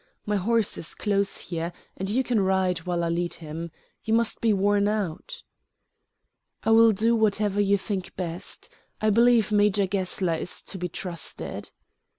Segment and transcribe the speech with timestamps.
[0.25, 3.69] "My horse is close here, and you can ride while I lead him.
[4.03, 5.43] You must be worn out."
[6.63, 8.67] "I will do whatever you think best.
[8.99, 11.69] I believe Major Gessler is to be trusted."